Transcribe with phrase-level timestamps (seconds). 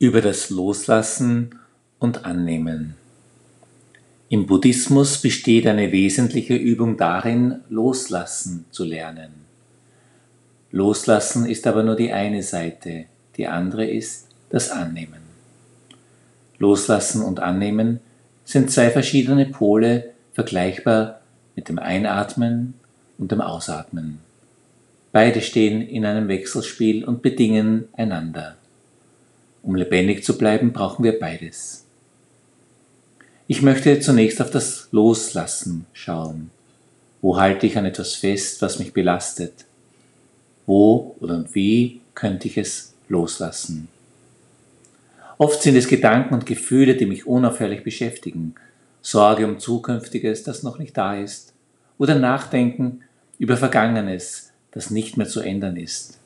[0.00, 1.60] über das Loslassen
[1.98, 2.94] und Annehmen.
[4.30, 9.44] Im Buddhismus besteht eine wesentliche Übung darin, loslassen zu lernen.
[10.70, 13.04] Loslassen ist aber nur die eine Seite,
[13.36, 15.20] die andere ist das Annehmen.
[16.58, 18.00] Loslassen und Annehmen
[18.46, 21.20] sind zwei verschiedene Pole, vergleichbar
[21.56, 22.72] mit dem Einatmen
[23.18, 24.20] und dem Ausatmen.
[25.12, 28.56] Beide stehen in einem Wechselspiel und bedingen einander.
[29.62, 31.84] Um lebendig zu bleiben, brauchen wir beides.
[33.46, 36.50] Ich möchte zunächst auf das Loslassen schauen.
[37.20, 39.66] Wo halte ich an etwas fest, was mich belastet?
[40.66, 43.88] Wo oder wie könnte ich es loslassen?
[45.36, 48.54] Oft sind es Gedanken und Gefühle, die mich unaufhörlich beschäftigen.
[49.02, 51.52] Sorge um Zukünftiges, das noch nicht da ist.
[51.98, 53.00] Oder Nachdenken
[53.38, 56.18] über Vergangenes, das nicht mehr zu ändern ist.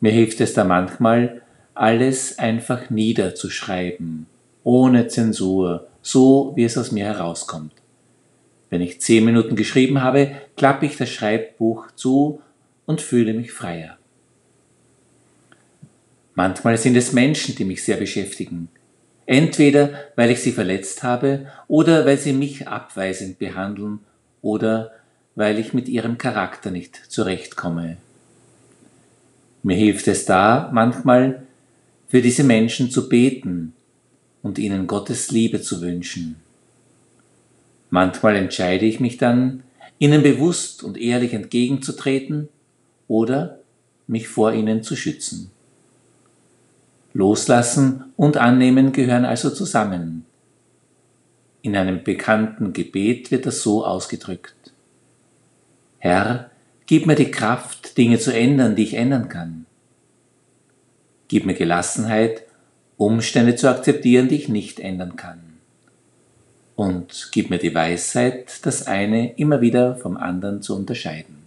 [0.00, 1.42] Mir hilft es da manchmal,
[1.74, 4.26] alles einfach niederzuschreiben,
[4.64, 7.72] ohne Zensur, so wie es aus mir herauskommt.
[8.70, 12.40] Wenn ich zehn Minuten geschrieben habe, klappe ich das Schreibbuch zu
[12.86, 13.98] und fühle mich freier.
[16.34, 18.68] Manchmal sind es Menschen, die mich sehr beschäftigen.
[19.26, 24.00] Entweder weil ich sie verletzt habe oder weil sie mich abweisend behandeln
[24.40, 24.90] oder
[25.34, 27.98] weil ich mit ihrem Charakter nicht zurechtkomme.
[29.62, 31.42] Mir hilft es da manchmal,
[32.12, 33.72] für diese Menschen zu beten
[34.42, 36.36] und ihnen Gottes Liebe zu wünschen.
[37.88, 39.62] Manchmal entscheide ich mich dann,
[39.98, 42.50] ihnen bewusst und ehrlich entgegenzutreten
[43.08, 43.60] oder
[44.06, 45.52] mich vor ihnen zu schützen.
[47.14, 50.26] Loslassen und Annehmen gehören also zusammen.
[51.62, 54.74] In einem bekannten Gebet wird das so ausgedrückt.
[55.98, 56.50] Herr,
[56.84, 59.64] gib mir die Kraft, Dinge zu ändern, die ich ändern kann.
[61.32, 62.42] Gib mir Gelassenheit,
[62.98, 65.40] Umstände zu akzeptieren, die ich nicht ändern kann.
[66.76, 71.41] Und gib mir die Weisheit, das eine immer wieder vom anderen zu unterscheiden.